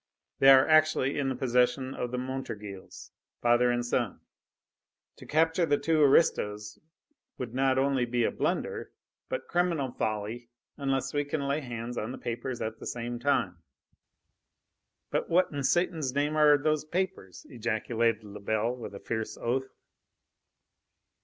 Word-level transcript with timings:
They 0.39 0.49
are 0.49 0.67
actually 0.67 1.19
in 1.19 1.29
the 1.29 1.35
possession 1.35 1.93
of 1.93 2.09
the 2.09 2.17
Montorgueils, 2.17 3.11
father 3.39 3.69
and 3.69 3.85
son. 3.85 4.19
To 5.17 5.27
capture 5.27 5.67
the 5.67 5.77
two 5.77 6.01
aristos 6.01 6.79
would 7.37 7.51
be 7.51 7.55
not 7.57 7.77
only 7.77 8.23
a 8.23 8.31
blunder, 8.31 8.93
but 9.29 9.47
criminal 9.47 9.91
folly, 9.91 10.49
unless 10.75 11.13
we 11.13 11.23
can 11.23 11.47
lay 11.47 11.59
hands 11.59 11.99
on 11.99 12.11
the 12.11 12.17
papers 12.17 12.63
at 12.63 12.79
the 12.79 12.87
same 12.87 13.19
time." 13.19 13.59
"But 15.11 15.29
what 15.29 15.51
in 15.51 15.61
Satan's 15.61 16.15
name 16.15 16.35
are 16.35 16.57
those 16.57 16.83
papers?" 16.83 17.45
ejaculated 17.47 18.23
Lebel 18.23 18.75
with 18.75 18.95
a 18.95 18.99
fierce 18.99 19.37
oath. 19.37 19.69